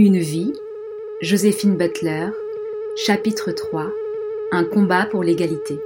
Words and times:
Une 0.00 0.20
vie, 0.20 0.52
Joséphine 1.22 1.76
Butler, 1.76 2.28
chapitre 3.04 3.50
3, 3.50 3.90
Un 4.52 4.62
combat 4.62 5.06
pour 5.06 5.24
l'égalité. 5.24 5.80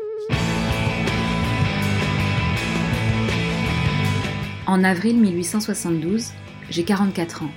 En 4.67 4.85
avril 4.85 5.17
1872, 5.17 6.33
j'ai 6.69 6.85
44 6.85 7.44
ans. 7.44 7.51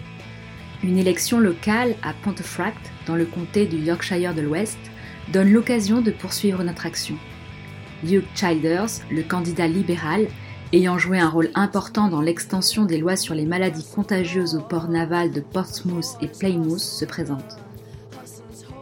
Une 0.81 0.97
élection 0.97 1.41
locale 1.41 1.93
à 2.01 2.13
Pontefract, 2.13 2.89
dans 3.05 3.17
le 3.17 3.25
comté 3.25 3.65
du 3.65 3.75
Yorkshire 3.75 4.33
de 4.33 4.39
l'Ouest, 4.41 4.79
donne 5.33 5.51
l'occasion 5.51 5.99
de 5.99 6.11
poursuivre 6.11 6.63
notre 6.63 6.85
action. 6.85 7.17
Hugh 8.05 8.23
Childers, 8.33 9.01
le 9.11 9.23
candidat 9.23 9.67
libéral, 9.67 10.27
ayant 10.75 10.97
joué 10.97 11.19
un 11.19 11.29
rôle 11.29 11.51
important 11.55 12.09
dans 12.09 12.19
l'extension 12.19 12.83
des 12.83 12.97
lois 12.97 13.15
sur 13.15 13.33
les 13.33 13.45
maladies 13.45 13.85
contagieuses 13.95 14.55
au 14.55 14.59
port 14.59 14.89
naval 14.89 15.31
de 15.31 15.39
Portsmouth 15.39 16.17
et 16.21 16.27
Plymouth, 16.27 16.79
se 16.79 17.05
présente. 17.05 17.57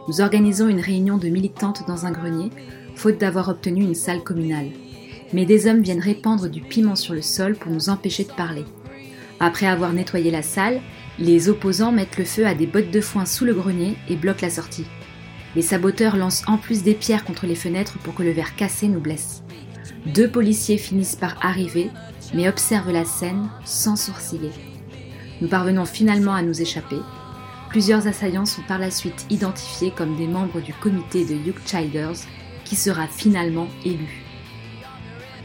Nous 0.08 0.20
organisons 0.20 0.66
une 0.66 0.80
réunion 0.80 1.18
de 1.18 1.28
militantes 1.28 1.84
dans 1.86 2.04
un 2.04 2.10
grenier, 2.10 2.50
faute 2.96 3.18
d'avoir 3.18 3.48
obtenu 3.48 3.82
une 3.82 3.94
salle 3.94 4.24
communale. 4.24 4.70
Mais 5.32 5.46
des 5.46 5.68
hommes 5.68 5.82
viennent 5.82 6.00
répandre 6.00 6.48
du 6.48 6.60
piment 6.60 6.96
sur 6.96 7.14
le 7.14 7.22
sol 7.22 7.54
pour 7.54 7.70
nous 7.70 7.88
empêcher 7.88 8.24
de 8.24 8.32
parler. 8.32 8.64
Après 9.38 9.66
avoir 9.66 9.92
nettoyé 9.92 10.32
la 10.32 10.42
salle, 10.42 10.80
les 11.20 11.48
opposants 11.48 11.92
mettent 11.92 12.18
le 12.18 12.24
feu 12.24 12.44
à 12.44 12.54
des 12.54 12.66
bottes 12.66 12.90
de 12.90 13.00
foin 13.00 13.24
sous 13.24 13.44
le 13.44 13.54
grenier 13.54 13.96
et 14.08 14.16
bloquent 14.16 14.42
la 14.44 14.50
sortie. 14.50 14.86
Les 15.54 15.62
saboteurs 15.62 16.16
lancent 16.16 16.42
en 16.48 16.58
plus 16.58 16.82
des 16.82 16.94
pierres 16.94 17.24
contre 17.24 17.46
les 17.46 17.54
fenêtres 17.54 17.98
pour 17.98 18.16
que 18.16 18.24
le 18.24 18.32
verre 18.32 18.56
cassé 18.56 18.88
nous 18.88 19.00
blesse. 19.00 19.44
Deux 20.06 20.28
policiers 20.28 20.76
finissent 20.76 21.16
par 21.16 21.34
arriver, 21.40 21.90
mais 22.34 22.48
observent 22.48 22.92
la 22.92 23.06
scène 23.06 23.48
sans 23.64 23.96
sourciller. 23.96 24.50
Nous 25.40 25.48
parvenons 25.48 25.86
finalement 25.86 26.34
à 26.34 26.42
nous 26.42 26.60
échapper. 26.60 26.98
Plusieurs 27.70 28.06
assaillants 28.06 28.44
sont 28.44 28.62
par 28.68 28.78
la 28.78 28.90
suite 28.90 29.26
identifiés 29.30 29.90
comme 29.90 30.16
des 30.16 30.26
membres 30.26 30.60
du 30.60 30.74
comité 30.74 31.24
de 31.24 31.34
Hugh 31.34 31.56
Childers, 31.64 32.26
qui 32.64 32.76
sera 32.76 33.06
finalement 33.06 33.66
élu. 33.84 34.24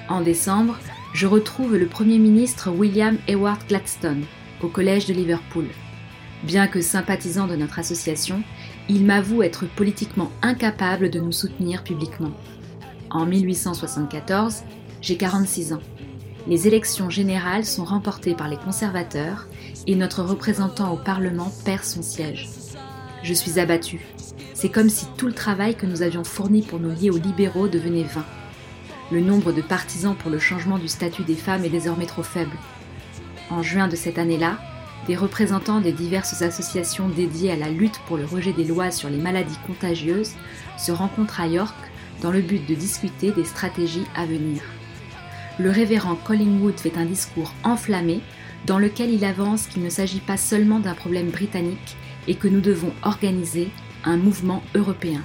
En 0.10 0.22
décembre, 0.22 0.78
je 1.14 1.26
retrouve 1.26 1.78
le 1.78 1.88
Premier 1.88 2.18
ministre 2.18 2.70
William 2.70 3.18
Ewart 3.28 3.60
Gladstone 3.68 4.26
au 4.62 4.68
Collège 4.68 5.06
de 5.06 5.14
Liverpool. 5.14 5.68
Bien 6.44 6.68
que 6.68 6.82
sympathisant 6.82 7.48
de 7.48 7.56
notre 7.56 7.80
association, 7.80 8.44
il 8.90 9.06
m'avoue 9.06 9.42
être 9.42 9.66
politiquement 9.68 10.32
incapable 10.42 11.10
de 11.10 11.20
nous 11.20 11.32
soutenir 11.32 11.84
publiquement. 11.84 12.32
En 13.12 13.26
1874, 13.26 14.64
j'ai 15.02 15.18
46 15.18 15.74
ans. 15.74 15.82
Les 16.48 16.68
élections 16.68 17.10
générales 17.10 17.66
sont 17.66 17.84
remportées 17.84 18.36
par 18.36 18.48
les 18.48 18.58
conservateurs 18.58 19.48
et 19.88 19.96
notre 19.96 20.24
représentant 20.24 20.94
au 20.94 20.98
Parlement 20.98 21.52
perd 21.66 21.84
son 21.84 22.04
siège. 22.04 22.48
Je 23.24 23.34
suis 23.34 23.60
abattu. 23.60 24.00
C'est 24.54 24.70
comme 24.70 24.90
si 24.90 25.08
tout 25.18 25.26
le 25.26 25.34
travail 25.34 25.76
que 25.76 25.88
nous 25.88 26.04
avions 26.04 26.24
fourni 26.24 26.62
pour 26.62 26.80
nous 26.80 26.92
lier 26.92 27.10
aux 27.10 27.18
libéraux 27.18 27.68
devenait 27.68 28.04
vain. 28.04 28.26
Le 29.12 29.22
nombre 29.22 29.54
de 29.54 29.62
partisans 29.62 30.16
pour 30.16 30.30
le 30.30 30.38
changement 30.38 30.78
du 30.78 30.88
statut 30.88 31.24
des 31.24 31.36
femmes 31.36 31.66
est 31.66 31.70
désormais 31.70 32.06
trop 32.06 32.24
faible. 32.24 32.56
En 33.50 33.64
juin 33.64 33.88
de 33.88 33.96
cette 33.96 34.20
année-là, 34.20 34.60
des 35.08 35.16
représentants 35.16 35.82
des 35.82 35.94
diverses 35.94 36.44
associations 36.44 37.10
dédiées 37.10 37.52
à 37.52 37.56
la 37.56 37.70
lutte 37.70 38.00
pour 38.08 38.18
le 38.18 38.26
rejet 38.26 38.54
des 38.54 38.66
lois 38.66 38.92
sur 38.92 39.10
les 39.10 39.18
maladies 39.18 39.58
contagieuses 39.66 40.34
se 40.78 40.92
rencontrent 40.92 41.42
à 41.42 41.48
York 41.48 41.76
dans 42.22 42.32
le 42.32 42.42
but 42.42 42.66
de 42.68 42.76
discuter 42.76 43.32
des 43.32 43.46
stratégies 43.46 44.06
à 44.16 44.26
venir. 44.26 44.62
Le 45.58 45.70
révérend 45.70 46.16
Collingwood 46.16 46.80
fait 46.80 46.98
un 46.98 47.06
discours 47.06 47.54
enflammé 47.64 48.22
dans 48.66 48.80
lequel 48.80 49.10
il 49.10 49.26
avance 49.26 49.68
qu'il 49.68 49.84
ne 49.84 49.90
s'agit 49.90 50.20
pas 50.20 50.38
seulement 50.38 50.80
d'un 50.80 50.94
problème 50.94 51.30
britannique 51.30 51.98
et 52.28 52.36
que 52.36 52.48
nous 52.48 52.62
devons 52.62 52.94
organiser 53.04 53.70
un 54.04 54.18
mouvement 54.18 54.64
européen. 54.76 55.22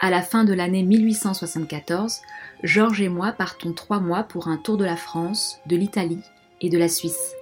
À 0.00 0.10
la 0.10 0.20
fin 0.20 0.44
de 0.44 0.52
l'année 0.52 0.82
1874, 0.82 2.20
Georges 2.62 3.00
et 3.00 3.08
moi 3.08 3.32
partons 3.32 3.72
trois 3.72 4.00
mois 4.00 4.22
pour 4.22 4.48
un 4.48 4.58
tour 4.58 4.76
de 4.76 4.84
la 4.84 4.96
France, 4.96 5.58
de 5.66 5.76
l'Italie 5.76 6.20
et 6.60 6.68
de 6.68 6.76
la 6.76 6.88
Suisse. 6.88 7.34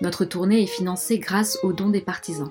Notre 0.00 0.24
tournée 0.24 0.62
est 0.62 0.66
financée 0.66 1.18
grâce 1.18 1.58
aux 1.62 1.72
dons 1.72 1.90
des 1.90 2.00
partisans. 2.00 2.50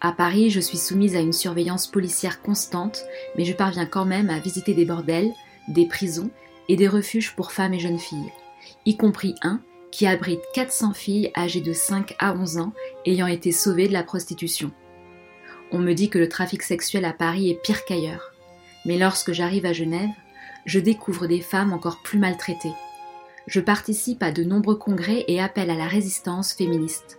À 0.00 0.12
Paris, 0.12 0.50
je 0.50 0.60
suis 0.60 0.78
soumise 0.78 1.16
à 1.16 1.20
une 1.20 1.32
surveillance 1.32 1.88
policière 1.88 2.40
constante, 2.40 3.04
mais 3.36 3.44
je 3.44 3.52
parviens 3.52 3.86
quand 3.86 4.04
même 4.04 4.30
à 4.30 4.38
visiter 4.38 4.74
des 4.74 4.84
bordels, 4.84 5.32
des 5.66 5.86
prisons 5.86 6.30
et 6.68 6.76
des 6.76 6.86
refuges 6.86 7.34
pour 7.34 7.50
femmes 7.50 7.74
et 7.74 7.80
jeunes 7.80 7.98
filles, 7.98 8.32
y 8.86 8.96
compris 8.96 9.34
un 9.42 9.60
qui 9.90 10.06
abrite 10.06 10.42
400 10.54 10.92
filles 10.94 11.32
âgées 11.36 11.60
de 11.60 11.72
5 11.72 12.14
à 12.20 12.32
11 12.32 12.58
ans 12.58 12.72
ayant 13.06 13.26
été 13.26 13.50
sauvées 13.50 13.88
de 13.88 13.92
la 13.92 14.04
prostitution. 14.04 14.70
On 15.72 15.78
me 15.78 15.94
dit 15.94 16.10
que 16.10 16.18
le 16.18 16.28
trafic 16.28 16.62
sexuel 16.62 17.04
à 17.04 17.12
Paris 17.12 17.50
est 17.50 17.60
pire 17.60 17.84
qu'ailleurs. 17.84 18.32
Mais 18.86 18.98
lorsque 18.98 19.32
j'arrive 19.32 19.66
à 19.66 19.72
Genève, 19.72 20.10
je 20.64 20.78
découvre 20.78 21.26
des 21.26 21.40
femmes 21.40 21.72
encore 21.72 22.02
plus 22.02 22.18
maltraitées. 22.18 22.74
Je 23.48 23.60
participe 23.60 24.22
à 24.22 24.30
de 24.30 24.44
nombreux 24.44 24.76
congrès 24.76 25.24
et 25.26 25.40
appelle 25.40 25.70
à 25.70 25.74
la 25.74 25.88
résistance 25.88 26.52
féministe. 26.52 27.18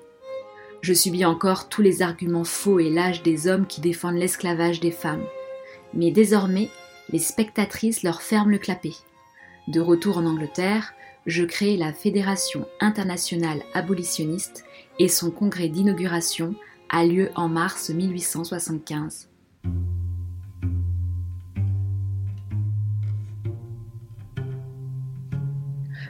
Je 0.81 0.94
subis 0.94 1.25
encore 1.25 1.69
tous 1.69 1.81
les 1.81 2.03
arguments 2.03 2.44
faux 2.44 2.79
et 2.79 2.91
lâches 2.91 3.23
des 3.23 3.47
hommes 3.47 3.66
qui 3.66 3.81
défendent 3.81 4.17
l'esclavage 4.17 4.79
des 4.79 4.91
femmes. 4.91 5.25
Mais 5.95 6.12
désormais, 6.12 6.69
les 7.09 7.18
spectatrices 7.18 8.03
leur 8.03 8.22
ferment 8.22 8.51
le 8.51 8.59
clapet. 8.59 8.94
De 9.68 9.81
retour 9.81 10.19
en 10.19 10.25
Angleterre, 10.28 10.94
je 11.25 11.44
crée 11.44 11.78
la 11.78 11.94
Fédération 11.94 12.68
internationale 12.79 13.63
abolitionniste 13.73 14.66
et 15.00 15.07
son 15.07 15.31
congrès 15.31 15.68
d'inauguration 15.68 16.53
a 16.89 17.06
lieu 17.06 17.31
en 17.35 17.50
mars 17.50 17.89
1875. 17.89 19.29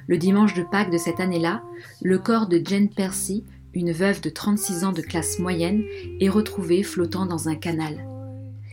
Le 0.09 0.17
dimanche 0.17 0.55
de 0.55 0.63
Pâques 0.63 0.89
de 0.89 0.97
cette 0.97 1.19
année-là, 1.19 1.61
le 2.01 2.17
corps 2.17 2.47
de 2.47 2.59
Jane 2.65 2.89
Percy, 2.89 3.43
une 3.75 3.91
veuve 3.91 4.21
de 4.21 4.31
36 4.31 4.83
ans 4.83 4.91
de 4.91 5.03
classe 5.03 5.37
moyenne, 5.37 5.83
est 6.19 6.29
retrouvé 6.29 6.81
flottant 6.81 7.27
dans 7.27 7.47
un 7.47 7.53
canal. 7.53 8.07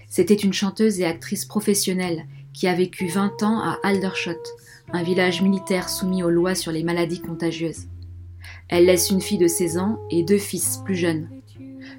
C'était 0.09 0.33
une 0.33 0.55
chanteuse 0.55 0.99
et 0.99 1.05
actrice 1.05 1.45
professionnelle 1.45 2.25
qui 2.55 2.69
a 2.69 2.75
vécu 2.75 3.09
20 3.09 3.43
ans 3.43 3.61
à 3.61 3.79
Aldershot, 3.83 4.31
un 4.95 5.03
village 5.03 5.43
militaire 5.43 5.91
soumis 5.91 6.23
aux 6.23 6.31
lois 6.31 6.55
sur 6.55 6.73
les 6.73 6.83
maladies 6.83 7.21
contagieuses. 7.21 7.85
Elle 8.71 8.87
laisse 8.87 9.11
une 9.11 9.21
fille 9.21 9.37
de 9.37 9.47
16 9.47 9.77
ans 9.77 10.01
et 10.11 10.23
deux 10.23 10.39
fils 10.39 10.81
plus 10.87 10.97
jeunes. 10.97 11.29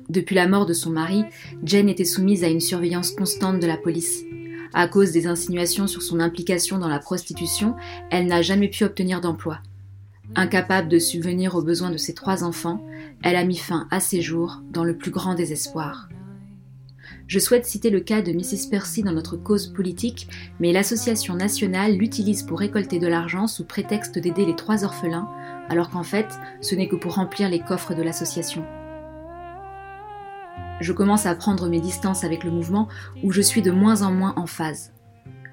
Depuis 0.09 0.33
la 0.33 0.47
mort 0.47 0.65
de 0.65 0.73
son 0.73 0.89
mari, 0.89 1.25
Jane 1.63 1.89
était 1.89 2.05
soumise 2.05 2.43
à 2.43 2.47
une 2.47 2.59
surveillance 2.59 3.11
constante 3.11 3.59
de 3.59 3.67
la 3.67 3.77
police. 3.77 4.23
À 4.79 4.87
cause 4.87 5.11
des 5.11 5.25
insinuations 5.25 5.87
sur 5.87 6.03
son 6.03 6.19
implication 6.19 6.77
dans 6.77 6.87
la 6.87 6.99
prostitution, 6.99 7.73
elle 8.11 8.27
n'a 8.27 8.43
jamais 8.43 8.67
pu 8.67 8.83
obtenir 8.83 9.21
d'emploi. 9.21 9.57
Incapable 10.35 10.87
de 10.87 10.99
subvenir 10.99 11.55
aux 11.55 11.63
besoins 11.63 11.89
de 11.89 11.97
ses 11.97 12.13
trois 12.13 12.43
enfants, 12.43 12.85
elle 13.23 13.37
a 13.37 13.43
mis 13.43 13.57
fin 13.57 13.87
à 13.89 13.99
ses 13.99 14.21
jours 14.21 14.61
dans 14.69 14.83
le 14.83 14.95
plus 14.95 15.09
grand 15.09 15.33
désespoir. 15.33 16.09
Je 17.25 17.39
souhaite 17.39 17.65
citer 17.65 17.89
le 17.89 18.01
cas 18.01 18.21
de 18.21 18.31
Mrs. 18.31 18.69
Percy 18.69 19.01
dans 19.01 19.13
notre 19.13 19.35
cause 19.35 19.73
politique, 19.73 20.27
mais 20.59 20.71
l'association 20.71 21.33
nationale 21.33 21.97
l'utilise 21.97 22.43
pour 22.43 22.59
récolter 22.59 22.99
de 22.99 23.07
l'argent 23.07 23.47
sous 23.47 23.65
prétexte 23.65 24.19
d'aider 24.19 24.45
les 24.45 24.55
trois 24.55 24.83
orphelins, 24.83 25.27
alors 25.69 25.89
qu'en 25.89 26.03
fait, 26.03 26.27
ce 26.61 26.75
n'est 26.75 26.87
que 26.87 26.95
pour 26.95 27.15
remplir 27.15 27.49
les 27.49 27.61
coffres 27.61 27.95
de 27.95 28.03
l'association 28.03 28.63
je 30.79 30.93
commence 30.93 31.25
à 31.25 31.35
prendre 31.35 31.67
mes 31.67 31.79
distances 31.79 32.23
avec 32.23 32.43
le 32.43 32.51
mouvement 32.51 32.87
où 33.23 33.31
je 33.31 33.41
suis 33.41 33.61
de 33.61 33.71
moins 33.71 34.01
en 34.01 34.11
moins 34.11 34.33
en 34.37 34.47
phase. 34.47 34.91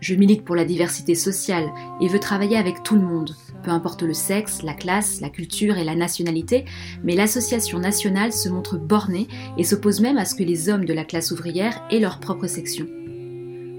Je 0.00 0.14
milite 0.14 0.44
pour 0.44 0.54
la 0.54 0.66
diversité 0.66 1.14
sociale 1.14 1.72
et 2.00 2.09
veux 2.09 2.18
travailler 2.18 2.59
avec 2.59 2.82
tout 2.82 2.94
le 2.94 3.00
monde, 3.00 3.34
peu 3.62 3.71
importe 3.71 4.03
le 4.03 4.12
sexe, 4.12 4.62
la 4.62 4.74
classe, 4.74 5.22
la 5.22 5.30
culture 5.30 5.78
et 5.78 5.84
la 5.84 5.94
nationalité, 5.94 6.66
mais 7.03 7.15
l'association 7.15 7.78
nationale 7.78 8.32
se 8.32 8.50
montre 8.50 8.76
bornée 8.76 9.28
et 9.56 9.65
s'oppose 9.65 10.00
même 10.00 10.18
à 10.18 10.26
ce 10.26 10.34
que 10.34 10.42
les 10.42 10.68
hommes 10.68 10.84
de 10.84 10.92
la 10.92 11.04
classe 11.04 11.30
ouvrière 11.30 11.82
aient 11.91 12.00
leur 12.00 12.20
propre 12.20 12.47
section. 12.47 12.86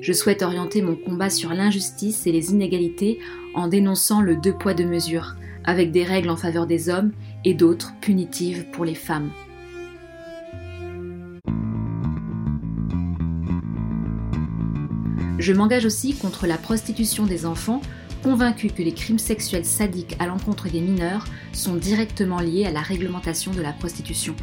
Je 0.02 0.14
souhaite 0.14 0.42
orienter 0.42 0.82
mon 0.82 0.96
combat 0.96 1.30
sur 1.30 1.54
l'injustice 1.54 2.26
et 2.26 2.32
les 2.32 2.52
inégalités 2.52 3.20
en 3.54 3.68
dénonçant 3.68 4.22
le 4.22 4.36
deux 4.36 4.54
poids 4.54 4.74
deux 4.74 4.88
mesures, 4.88 5.36
avec 5.64 5.92
des 5.92 6.04
règles 6.04 6.30
en 6.30 6.38
faveur 6.38 6.66
des 6.66 6.90
hommes 6.90 7.12
et 7.44 7.54
d'autres 7.54 7.94
punitives 8.02 8.66
pour 8.72 8.86
les 8.86 8.96
femmes. 8.96 9.30
Je 15.38 15.52
m'engage 15.52 15.86
aussi 15.86 16.16
contre 16.16 16.48
la 16.48 16.58
prostitution 16.58 17.26
des 17.26 17.46
enfants, 17.46 17.82
convaincu 18.24 18.70
que 18.70 18.82
les 18.82 18.94
crimes 18.94 19.20
sexuels 19.20 19.66
sadiques 19.66 20.16
à 20.20 20.28
l'encontre 20.28 20.70
des 20.70 20.80
mineurs 20.80 21.26
sont 21.52 21.76
directement 21.76 22.40
liés 22.40 22.66
à 22.66 22.72
la 22.72 22.82
réglementation 22.82 23.52
de 23.52 23.62
la 23.62 23.74
prostitution. 23.74 24.36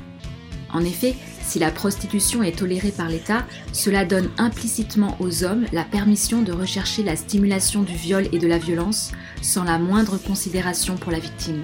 En 0.71 0.85
effet, 0.85 1.15
si 1.43 1.59
la 1.59 1.71
prostitution 1.71 2.43
est 2.43 2.59
tolérée 2.59 2.93
par 2.93 3.09
l'État, 3.09 3.47
cela 3.73 4.05
donne 4.05 4.31
implicitement 4.39 5.17
aux 5.19 5.44
hommes 5.44 5.67
la 5.73 5.85
permission 5.85 6.43
de 6.43 6.53
rechercher 6.53 7.03
la 7.03 7.17
stimulation 7.17 7.83
du 7.83 7.94
viol 7.94 8.29
et 8.33 8.39
de 8.39 8.47
la 8.47 8.59
violence 8.59 9.12
sans 9.41 9.65
la 9.65 9.79
moindre 9.79 10.19
considération 10.19 10.97
pour 10.97 11.12
la 11.12 11.19
victime. 11.19 11.62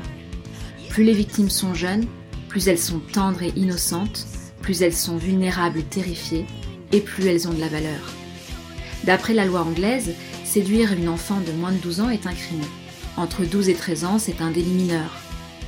Plus 0.89 1.05
les 1.05 1.15
victimes 1.15 1.51
sont 1.51 1.75
jeunes, 1.75 2.07
plus 2.49 2.67
elles 2.69 2.79
sont 2.79 3.01
tendres 3.13 3.43
et 3.43 3.53
innocentes, 3.57 4.27
plus 4.63 4.83
elles 4.83 4.95
sont 4.95 5.17
vulnérables 5.17 5.79
et 5.79 5.85
terrifiées, 5.85 6.47
et 6.93 7.01
plus 7.01 7.27
elles 7.27 7.47
ont 7.47 7.53
de 7.53 7.61
la 7.61 7.69
valeur. 7.69 8.18
D'après 9.05 9.35
la 9.35 9.45
loi 9.45 9.62
anglaise, 9.62 10.15
séduire 10.45 10.93
une 10.93 11.09
enfant 11.09 11.41
de 11.41 11.53
moins 11.53 11.73
de 11.73 11.79
12 11.79 12.00
ans 12.00 12.11
est 12.11 12.27
un 12.27 12.33
crime. 12.33 12.65
Entre 13.17 13.45
12 13.45 13.69
et 13.69 13.75
13 13.75 14.05
ans, 14.05 14.19
c'est 14.19 14.41
un 14.41 14.50
délit 14.50 14.73
mineur. 14.73 15.17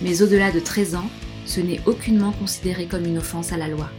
Mais 0.03 0.23
au-delà 0.23 0.51
de 0.51 0.61
13 0.61 0.95
ans, 0.95 1.11
ce 1.47 1.61
n'est 1.61 1.81
aucunement 1.87 2.33
considéré 2.33 2.87
comme 2.87 3.05
une 3.05 3.19
offense 3.19 3.53
à 3.53 3.57
la 3.57 3.69
loi. 3.69 3.91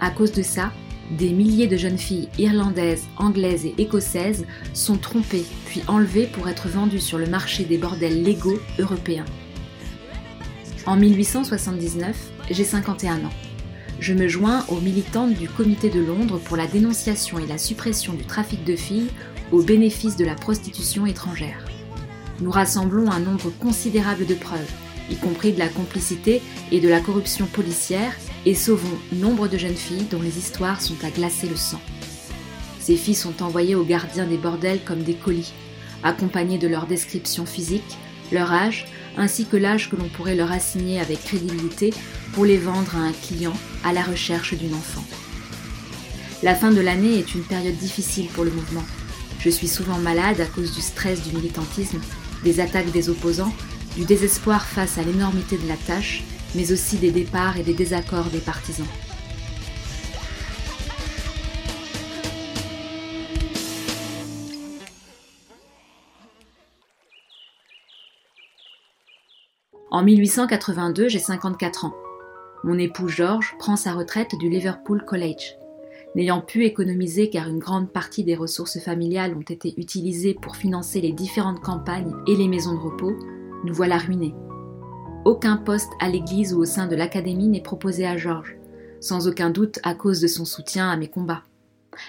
À 0.00 0.10
cause 0.10 0.32
de 0.32 0.42
ça, 0.42 0.72
des 1.10 1.30
milliers 1.30 1.66
de 1.66 1.76
jeunes 1.76 1.98
filles 1.98 2.28
irlandaises, 2.38 3.04
anglaises 3.16 3.66
et 3.66 3.74
écossaises 3.78 4.46
sont 4.72 4.96
trompées 4.96 5.44
puis 5.66 5.82
enlevées 5.88 6.26
pour 6.26 6.48
être 6.48 6.68
vendues 6.68 7.00
sur 7.00 7.18
le 7.18 7.26
marché 7.26 7.64
des 7.64 7.78
bordels 7.78 8.22
légaux 8.22 8.60
européens. 8.78 9.24
En 10.86 10.96
1879, 10.96 12.16
j'ai 12.50 12.64
51 12.64 13.24
ans. 13.24 13.30
Je 14.02 14.14
me 14.14 14.26
joins 14.26 14.64
aux 14.66 14.80
militantes 14.80 15.34
du 15.34 15.48
Comité 15.48 15.88
de 15.88 16.00
Londres 16.00 16.40
pour 16.40 16.56
la 16.56 16.66
dénonciation 16.66 17.38
et 17.38 17.46
la 17.46 17.56
suppression 17.56 18.14
du 18.14 18.24
trafic 18.24 18.64
de 18.64 18.74
filles 18.74 19.12
au 19.52 19.62
bénéfice 19.62 20.16
de 20.16 20.24
la 20.24 20.34
prostitution 20.34 21.06
étrangère. 21.06 21.64
Nous 22.40 22.50
rassemblons 22.50 23.12
un 23.12 23.20
nombre 23.20 23.52
considérable 23.60 24.26
de 24.26 24.34
preuves, 24.34 24.72
y 25.08 25.14
compris 25.14 25.52
de 25.52 25.60
la 25.60 25.68
complicité 25.68 26.42
et 26.72 26.80
de 26.80 26.88
la 26.88 26.98
corruption 26.98 27.46
policière, 27.46 28.12
et 28.44 28.56
sauvons 28.56 28.98
nombre 29.12 29.46
de 29.46 29.56
jeunes 29.56 29.76
filles 29.76 30.08
dont 30.10 30.20
les 30.20 30.36
histoires 30.36 30.82
sont 30.82 31.04
à 31.04 31.10
glacer 31.10 31.48
le 31.48 31.54
sang. 31.54 31.80
Ces 32.80 32.96
filles 32.96 33.14
sont 33.14 33.40
envoyées 33.40 33.76
aux 33.76 33.84
gardiens 33.84 34.26
des 34.26 34.36
bordels 34.36 34.80
comme 34.84 35.04
des 35.04 35.14
colis, 35.14 35.52
accompagnées 36.02 36.58
de 36.58 36.66
leur 36.66 36.88
description 36.88 37.46
physique, 37.46 37.98
leur 38.32 38.52
âge, 38.52 38.86
ainsi 39.16 39.46
que 39.46 39.56
l'âge 39.56 39.90
que 39.90 39.96
l'on 39.96 40.08
pourrait 40.08 40.34
leur 40.34 40.52
assigner 40.52 41.00
avec 41.00 41.22
crédibilité 41.24 41.92
pour 42.32 42.44
les 42.44 42.58
vendre 42.58 42.96
à 42.96 43.00
un 43.00 43.12
client 43.12 43.52
à 43.84 43.92
la 43.92 44.02
recherche 44.02 44.54
d'une 44.54 44.74
enfant. 44.74 45.04
La 46.42 46.54
fin 46.54 46.70
de 46.70 46.80
l'année 46.80 47.18
est 47.18 47.34
une 47.34 47.44
période 47.44 47.76
difficile 47.76 48.26
pour 48.28 48.44
le 48.44 48.50
mouvement. 48.50 48.84
Je 49.38 49.50
suis 49.50 49.68
souvent 49.68 49.98
malade 49.98 50.40
à 50.40 50.46
cause 50.46 50.74
du 50.74 50.80
stress 50.80 51.22
du 51.22 51.34
militantisme, 51.34 52.00
des 52.44 52.60
attaques 52.60 52.90
des 52.90 53.10
opposants, 53.10 53.54
du 53.96 54.04
désespoir 54.04 54.66
face 54.66 54.98
à 54.98 55.02
l'énormité 55.02 55.56
de 55.56 55.68
la 55.68 55.76
tâche, 55.76 56.22
mais 56.54 56.72
aussi 56.72 56.96
des 56.96 57.10
départs 57.10 57.58
et 57.58 57.62
des 57.62 57.74
désaccords 57.74 58.30
des 58.30 58.38
partisans. 58.38 58.86
En 69.92 70.02
1882, 70.02 71.10
j'ai 71.10 71.18
54 71.18 71.84
ans. 71.84 71.94
Mon 72.64 72.78
époux 72.78 73.08
George 73.08 73.54
prend 73.58 73.76
sa 73.76 73.92
retraite 73.92 74.34
du 74.40 74.48
Liverpool 74.48 75.04
College. 75.04 75.58
N'ayant 76.14 76.40
pu 76.40 76.64
économiser 76.64 77.28
car 77.28 77.46
une 77.46 77.58
grande 77.58 77.90
partie 77.90 78.24
des 78.24 78.34
ressources 78.34 78.78
familiales 78.78 79.36
ont 79.36 79.42
été 79.42 79.74
utilisées 79.76 80.32
pour 80.32 80.56
financer 80.56 81.02
les 81.02 81.12
différentes 81.12 81.60
campagnes 81.60 82.14
et 82.26 82.34
les 82.34 82.48
maisons 82.48 82.72
de 82.72 82.80
repos, 82.80 83.12
nous 83.64 83.74
voilà 83.74 83.98
ruinés. 83.98 84.34
Aucun 85.26 85.58
poste 85.58 85.92
à 86.00 86.08
l'église 86.08 86.54
ou 86.54 86.60
au 86.60 86.64
sein 86.64 86.86
de 86.86 86.96
l'académie 86.96 87.48
n'est 87.48 87.60
proposé 87.60 88.06
à 88.06 88.16
George, 88.16 88.56
sans 88.98 89.28
aucun 89.28 89.50
doute 89.50 89.78
à 89.82 89.94
cause 89.94 90.22
de 90.22 90.26
son 90.26 90.46
soutien 90.46 90.88
à 90.88 90.96
mes 90.96 91.08
combats. 91.08 91.42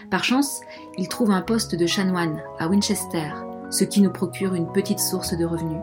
Par 0.10 0.24
chance, 0.24 0.62
il 0.98 1.10
trouve 1.10 1.32
un 1.32 1.42
poste 1.42 1.76
de 1.76 1.86
chanoine 1.86 2.42
à 2.60 2.70
Winchester, 2.70 3.32
ce 3.70 3.84
qui 3.84 4.00
nous 4.00 4.14
procure 4.14 4.56
une 4.56 4.72
petite 4.72 5.00
source 5.00 5.38
de 5.38 5.44
revenus. 5.44 5.82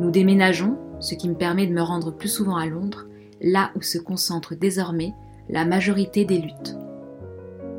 Nous 0.00 0.10
déménageons, 0.10 0.78
ce 0.98 1.14
qui 1.14 1.28
me 1.28 1.34
permet 1.34 1.66
de 1.66 1.74
me 1.74 1.82
rendre 1.82 2.10
plus 2.10 2.30
souvent 2.30 2.56
à 2.56 2.64
Londres, 2.64 3.04
là 3.42 3.70
où 3.76 3.82
se 3.82 3.98
concentre 3.98 4.54
désormais 4.54 5.12
la 5.50 5.66
majorité 5.66 6.24
des 6.24 6.38
luttes. 6.38 6.74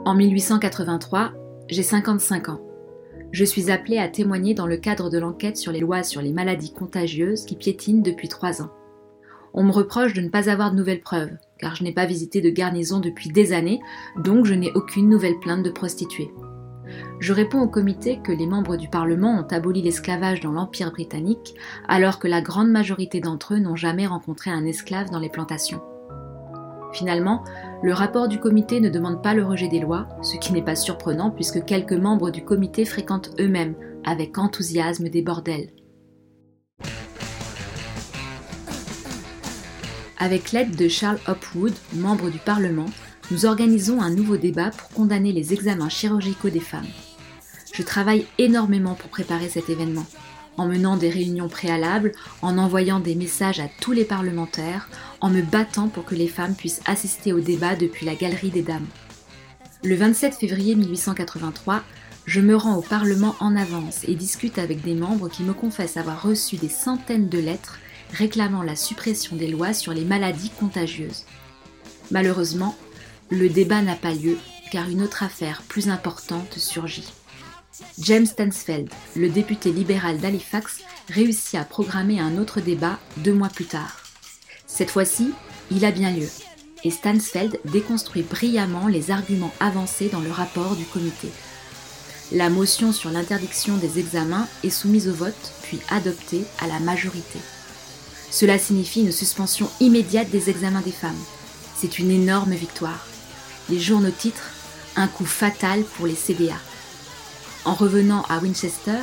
En 0.05 0.13
1883, 0.13 1.31
j'ai 1.67 1.81
55 1.81 2.49
ans. 2.49 2.61
Je 3.31 3.43
suis 3.43 3.71
appelée 3.71 3.97
à 3.97 4.07
témoigner 4.07 4.53
dans 4.53 4.67
le 4.67 4.77
cadre 4.77 5.09
de 5.09 5.17
l'enquête 5.17 5.57
sur 5.57 5.71
les 5.71 5.79
lois 5.79 6.03
sur 6.03 6.21
les 6.21 6.31
maladies 6.31 6.73
contagieuses 6.73 7.43
qui 7.43 7.55
piétinent 7.55 8.03
depuis 8.03 8.27
trois 8.27 8.61
ans. 8.61 8.69
On 9.55 9.63
me 9.63 9.71
reproche 9.71 10.13
de 10.13 10.21
ne 10.21 10.29
pas 10.29 10.47
avoir 10.47 10.69
de 10.69 10.77
nouvelles 10.77 11.01
preuves, 11.01 11.35
car 11.57 11.75
je 11.75 11.83
n'ai 11.83 11.91
pas 11.91 12.05
visité 12.05 12.39
de 12.39 12.51
garnison 12.51 12.99
depuis 12.99 13.31
des 13.31 13.51
années, 13.51 13.81
donc 14.23 14.45
je 14.45 14.53
n'ai 14.53 14.71
aucune 14.75 15.09
nouvelle 15.09 15.39
plainte 15.39 15.63
de 15.63 15.71
prostituées. 15.71 16.29
Je 17.19 17.33
réponds 17.33 17.61
au 17.61 17.67
comité 17.67 18.19
que 18.23 18.31
les 18.31 18.47
membres 18.47 18.77
du 18.77 18.87
Parlement 18.87 19.39
ont 19.39 19.47
aboli 19.53 19.81
l'esclavage 19.81 20.41
dans 20.41 20.51
l'Empire 20.51 20.91
britannique, 20.91 21.55
alors 21.87 22.19
que 22.19 22.27
la 22.27 22.41
grande 22.41 22.69
majorité 22.69 23.19
d'entre 23.19 23.53
eux 23.53 23.59
n'ont 23.59 23.75
jamais 23.75 24.07
rencontré 24.07 24.51
un 24.51 24.65
esclave 24.65 25.09
dans 25.09 25.19
les 25.19 25.29
plantations. 25.29 25.81
Finalement, 26.93 27.43
le 27.83 27.93
rapport 27.93 28.27
du 28.27 28.39
comité 28.39 28.79
ne 28.79 28.89
demande 28.89 29.23
pas 29.23 29.33
le 29.33 29.45
rejet 29.45 29.69
des 29.69 29.79
lois, 29.79 30.07
ce 30.21 30.37
qui 30.37 30.51
n'est 30.53 30.61
pas 30.61 30.75
surprenant 30.75 31.31
puisque 31.31 31.63
quelques 31.63 31.93
membres 31.93 32.29
du 32.31 32.43
comité 32.43 32.85
fréquentent 32.85 33.31
eux-mêmes 33.39 33.75
avec 34.03 34.37
enthousiasme 34.37 35.09
des 35.09 35.21
bordels. 35.21 35.69
Avec 40.19 40.51
l'aide 40.51 40.75
de 40.75 40.87
Charles 40.87 41.19
Hopwood, 41.27 41.73
membre 41.95 42.29
du 42.29 42.37
Parlement, 42.37 42.85
nous 43.29 43.45
organisons 43.45 44.01
un 44.01 44.09
nouveau 44.09 44.37
débat 44.37 44.71
pour 44.71 44.89
condamner 44.89 45.31
les 45.31 45.53
examens 45.53 45.89
chirurgicaux 45.89 46.49
des 46.49 46.59
femmes. 46.59 46.87
Je 47.73 47.83
travaille 47.83 48.25
énormément 48.37 48.95
pour 48.95 49.09
préparer 49.09 49.49
cet 49.49 49.69
événement 49.69 50.05
en 50.57 50.67
menant 50.67 50.97
des 50.97 51.09
réunions 51.09 51.47
préalables, 51.47 52.11
en 52.41 52.57
envoyant 52.57 52.99
des 52.99 53.15
messages 53.15 53.59
à 53.59 53.69
tous 53.79 53.93
les 53.93 54.05
parlementaires, 54.05 54.89
en 55.19 55.29
me 55.29 55.41
battant 55.41 55.87
pour 55.87 56.05
que 56.05 56.15
les 56.15 56.27
femmes 56.27 56.55
puissent 56.55 56.81
assister 56.85 57.33
au 57.33 57.39
débat 57.39 57.75
depuis 57.75 58.05
la 58.05 58.15
galerie 58.15 58.49
des 58.49 58.61
dames. 58.61 58.85
Le 59.83 59.95
27 59.95 60.35
février 60.35 60.75
1883, 60.75 61.81
je 62.25 62.41
me 62.41 62.55
rends 62.55 62.75
au 62.75 62.81
Parlement 62.81 63.35
en 63.39 63.55
avance 63.55 64.03
et 64.07 64.13
discute 64.13 64.59
avec 64.59 64.83
des 64.83 64.93
membres 64.93 65.29
qui 65.29 65.43
me 65.43 65.53
confessent 65.53 65.97
avoir 65.97 66.21
reçu 66.21 66.57
des 66.57 66.69
centaines 66.69 67.29
de 67.29 67.39
lettres 67.39 67.79
réclamant 68.11 68.61
la 68.61 68.75
suppression 68.75 69.35
des 69.35 69.47
lois 69.47 69.73
sur 69.73 69.93
les 69.93 70.05
maladies 70.05 70.51
contagieuses. 70.59 71.25
Malheureusement, 72.11 72.75
le 73.31 73.47
débat 73.47 73.81
n'a 73.81 73.95
pas 73.95 74.13
lieu 74.13 74.37
car 74.71 74.89
une 74.89 75.01
autre 75.01 75.23
affaire 75.23 75.63
plus 75.67 75.89
importante 75.89 76.57
surgit. 76.57 77.11
James 77.99 78.25
Stansfeld, 78.25 78.89
le 79.15 79.29
député 79.29 79.71
libéral 79.71 80.19
d'Halifax, 80.19 80.81
réussit 81.09 81.55
à 81.55 81.63
programmer 81.63 82.19
un 82.19 82.37
autre 82.37 82.61
débat 82.61 82.99
deux 83.17 83.33
mois 83.33 83.49
plus 83.49 83.65
tard. 83.65 84.01
Cette 84.67 84.91
fois-ci, 84.91 85.31
il 85.71 85.83
a 85.85 85.91
bien 85.91 86.11
lieu, 86.11 86.27
et 86.83 86.91
Stansfeld 86.91 87.59
déconstruit 87.65 88.23
brillamment 88.23 88.87
les 88.87 89.11
arguments 89.11 89.53
avancés 89.59 90.09
dans 90.09 90.19
le 90.19 90.31
rapport 90.31 90.75
du 90.75 90.85
comité. 90.85 91.29
La 92.33 92.49
motion 92.49 92.93
sur 92.93 93.09
l'interdiction 93.09 93.77
des 93.77 93.99
examens 93.99 94.47
est 94.63 94.69
soumise 94.69 95.09
au 95.09 95.13
vote, 95.13 95.53
puis 95.63 95.79
adoptée 95.89 96.43
à 96.59 96.67
la 96.67 96.79
majorité. 96.79 97.39
Cela 98.29 98.57
signifie 98.57 99.01
une 99.01 99.11
suspension 99.11 99.69
immédiate 99.81 100.29
des 100.29 100.49
examens 100.49 100.81
des 100.81 100.91
femmes. 100.91 101.19
C'est 101.75 101.99
une 101.99 102.11
énorme 102.11 102.53
victoire. 102.53 103.10
Les 103.71 103.79
journaux 103.79 104.11
titrent 104.11 104.51
Un 104.97 105.07
coup 105.07 105.25
fatal 105.25 105.83
pour 105.83 106.05
les 106.05 106.15
CDA. 106.15 106.57
En 107.63 107.73
revenant 107.73 108.23
à 108.23 108.39
Winchester, 108.39 108.99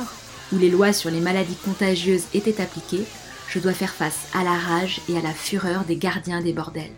où 0.53 0.59
les 0.59 0.69
lois 0.69 0.93
sur 0.93 1.09
les 1.09 1.19
maladies 1.19 1.57
contagieuses 1.65 2.25
étaient 2.35 2.61
appliquées, 2.61 3.05
je 3.47 3.57
dois 3.57 3.73
faire 3.73 3.95
face 3.95 4.27
à 4.31 4.43
la 4.43 4.53
rage 4.53 5.01
et 5.09 5.17
à 5.17 5.21
la 5.21 5.33
fureur 5.33 5.85
des 5.85 5.95
gardiens 5.95 6.41
des 6.41 6.53
bordels. 6.53 6.91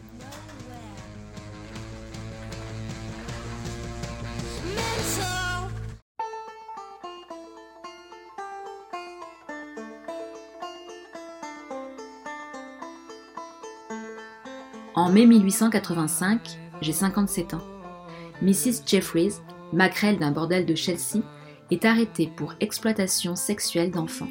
En 14.93 15.09
mai 15.09 15.25
1885, 15.25 16.59
j'ai 16.81 16.93
57 16.93 17.53
ans. 17.53 17.61
Mrs. 18.41 18.83
Jeffries, 18.85 19.33
maquerelle 19.71 20.17
d'un 20.17 20.31
bordel 20.31 20.65
de 20.65 20.75
Chelsea, 20.75 21.21
est 21.69 21.85
arrêtée 21.85 22.29
pour 22.35 22.55
exploitation 22.59 23.35
sexuelle 23.35 23.91
d'enfants. 23.91 24.27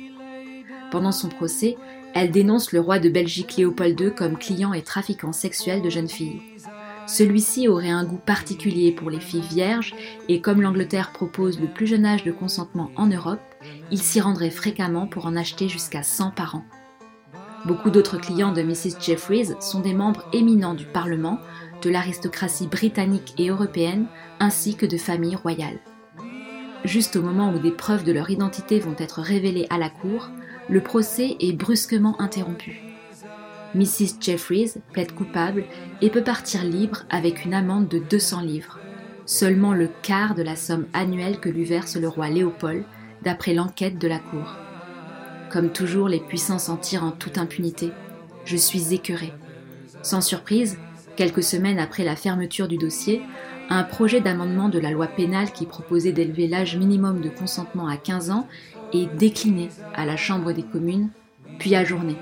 Pendant 0.91 1.13
son 1.13 1.29
procès, 1.29 1.77
elle 2.15 2.33
dénonce 2.33 2.73
le 2.73 2.81
roi 2.81 2.99
de 2.99 3.09
Belgique 3.09 3.57
Léopold 3.57 3.99
II 3.99 4.15
comme 4.15 4.37
client 4.37 4.73
et 4.73 4.83
trafiquant 4.83 5.33
sexuel 5.33 5.81
de 5.81 5.91
jeunes 5.91 6.09
filles. 6.09 6.43
Celui-ci 7.07 7.69
aurait 7.69 7.91
un 7.91 8.05
goût 8.05 8.21
particulier 8.25 8.93
pour 8.93 9.11
les 9.11 9.21
filles 9.21 9.41
vierges 9.41 9.95
et 10.29 10.41
comme 10.41 10.61
l'Angleterre 10.61 11.13
propose 11.13 11.61
le 11.61 11.67
plus 11.67 11.87
jeune 11.87 12.05
âge 12.05 12.25
de 12.25 12.33
consentement 12.33 12.91
en 12.97 13.07
Europe, 13.07 13.41
il 13.91 14.01
s'y 14.01 14.21
rendrait 14.21 14.51
fréquemment 14.51 15.07
pour 15.07 15.27
en 15.27 15.37
acheter 15.37 15.69
jusqu'à 15.69 16.03
100 16.03 16.33
par 16.33 16.57
an. 16.57 16.65
Beaucoup 17.67 17.91
d'autres 17.91 18.19
clients 18.19 18.53
de 18.53 18.63
Mrs. 18.63 19.01
Jeffries 19.01 19.51
sont 19.61 19.81
des 19.81 19.93
membres 19.93 20.25
éminents 20.33 20.75
du 20.75 20.87
Parlement, 20.87 21.39
de 21.83 21.91
l'aristocratie 21.91 22.67
britannique 22.67 23.35
et 23.39 23.49
européenne, 23.49 24.07
ainsi 24.39 24.77
que 24.77 24.87
de 24.87 24.97
familles 24.97 25.37
royales. 25.37 25.81
Juste 26.85 27.17
au 27.17 27.23
moment 27.23 27.53
où 27.53 27.59
des 27.59 27.71
preuves 27.71 28.05
de 28.05 28.13
leur 28.13 28.31
identité 28.31 28.79
vont 28.79 28.97
être 28.99 29.21
révélées 29.21 29.67
à 29.71 29.79
la 29.79 29.91
cour, 29.91 30.31
le 30.69 30.81
procès 30.81 31.37
est 31.41 31.53
brusquement 31.53 32.21
interrompu. 32.21 32.81
Mrs. 33.75 34.17
Jeffries 34.21 34.75
plaide 34.93 35.13
coupable 35.13 35.65
et 36.01 36.11
peut 36.11 36.25
partir 36.25 36.65
libre 36.65 37.05
avec 37.11 37.45
une 37.45 37.55
amende 37.55 37.89
de 37.89 37.99
200 37.99 38.41
livres, 38.41 38.79
seulement 39.27 39.75
le 39.75 39.89
quart 40.03 40.35
de 40.35 40.43
la 40.43 40.57
somme 40.57 40.87
annuelle 40.93 41.39
que 41.39 41.49
lui 41.49 41.65
verse 41.65 41.97
le 41.97 42.09
roi 42.09 42.31
Léopold, 42.31 42.85
d'après 43.23 43.55
l'enquête 43.55 43.99
de 43.99 44.09
la 44.09 44.19
cour. 44.19 44.57
Comme 45.51 45.71
toujours, 45.71 46.09
les 46.09 46.21
puissants 46.21 46.59
s'en 46.59 46.77
tirent 46.77 47.05
en 47.05 47.11
toute 47.11 47.39
impunité. 47.39 47.91
Je 48.45 48.57
suis 48.57 48.95
écœuré. 48.95 49.33
Sans 50.03 50.21
surprise, 50.21 50.79
quelques 51.21 51.43
semaines 51.43 51.79
après 51.79 52.03
la 52.03 52.17
fermeture 52.17 52.67
du 52.67 52.79
dossier, 52.79 53.21
un 53.69 53.83
projet 53.85 54.23
d'amendement 54.23 54.71
de 54.71 54.79
la 54.79 54.91
loi 54.91 55.07
pénale 55.07 55.53
qui 55.53 55.67
proposait 55.67 56.13
d'élever 56.13 56.49
l'âge 56.49 56.79
minimum 56.79 57.21
de 57.21 57.29
consentement 57.29 57.89
à 57.89 57.99
15 57.99 58.31
ans 58.31 58.49
est 58.95 59.05
décliné 59.17 59.69
à 59.93 60.07
la 60.07 60.17
Chambre 60.17 60.53
des 60.53 60.63
communes, 60.63 61.11
puis 61.59 61.75
ajourné. 61.75 62.17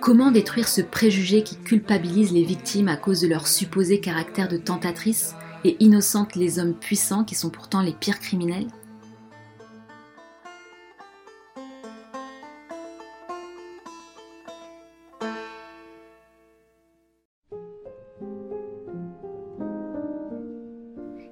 Comment 0.00 0.32
détruire 0.32 0.66
ce 0.66 0.80
préjugé 0.80 1.44
qui 1.44 1.54
culpabilise 1.54 2.32
les 2.32 2.42
victimes 2.42 2.88
à 2.88 2.96
cause 2.96 3.20
de 3.20 3.28
leur 3.28 3.46
supposé 3.46 4.00
caractère 4.00 4.48
de 4.48 4.56
tentatrices 4.56 5.36
et 5.62 5.76
innocente 5.78 6.34
les 6.34 6.58
hommes 6.58 6.74
puissants 6.74 7.22
qui 7.22 7.36
sont 7.36 7.50
pourtant 7.50 7.82
les 7.82 7.92
pires 7.92 8.18
criminels? 8.18 8.66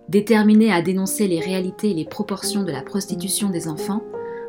Déterminé 0.08 0.72
à 0.72 0.80
dénoncer 0.80 1.28
les 1.28 1.40
réalités 1.40 1.90
et 1.90 1.94
les 1.94 2.06
proportions 2.06 2.62
de 2.62 2.72
la 2.72 2.80
prostitution 2.80 3.50
des 3.50 3.68
enfants, 3.68 4.02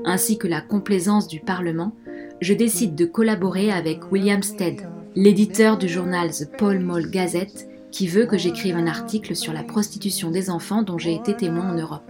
ainsi 0.06 0.38
que 0.38 0.48
la 0.48 0.62
complaisance 0.62 1.28
du 1.28 1.42
Parlement, 1.42 1.94
je 2.40 2.54
décide 2.54 2.96
de 2.96 3.04
collaborer 3.04 3.70
avec 3.70 4.10
William 4.10 4.42
Stead, 4.42 4.88
l'éditeur 5.16 5.78
du 5.78 5.90
journal 5.90 6.32
The 6.32 6.50
Paul 6.58 6.80
Mall 6.80 7.10
Gazette, 7.10 7.68
qui 7.92 8.08
veut 8.08 8.26
que 8.26 8.38
j'écrive 8.38 8.78
un 8.78 8.88
article 8.88 9.36
sur 9.36 9.52
la 9.52 9.64
prostitution 9.64 10.32
des 10.32 10.50
enfants 10.50 10.84
dont 10.84 10.98
j'ai 10.98 11.14
été 11.14 11.36
témoin 11.36 11.74
en 11.74 11.76
Europe. 11.76 12.10